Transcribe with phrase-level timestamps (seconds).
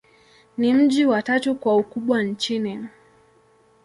[0.57, 2.85] Ni mji wa tatu kwa ukubwa nchini.